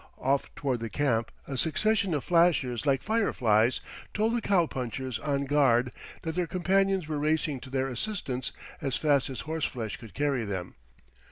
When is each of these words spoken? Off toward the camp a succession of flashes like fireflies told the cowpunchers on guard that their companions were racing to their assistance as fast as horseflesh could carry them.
Off 0.17 0.49
toward 0.55 0.79
the 0.79 0.89
camp 0.89 1.29
a 1.47 1.55
succession 1.55 2.15
of 2.15 2.23
flashes 2.23 2.87
like 2.87 3.03
fireflies 3.03 3.81
told 4.15 4.33
the 4.33 4.41
cowpunchers 4.41 5.19
on 5.19 5.43
guard 5.45 5.91
that 6.23 6.33
their 6.33 6.47
companions 6.47 7.07
were 7.07 7.19
racing 7.19 7.59
to 7.59 7.69
their 7.69 7.87
assistance 7.87 8.51
as 8.81 8.95
fast 8.97 9.29
as 9.29 9.41
horseflesh 9.41 9.97
could 9.97 10.15
carry 10.15 10.43
them. 10.43 10.73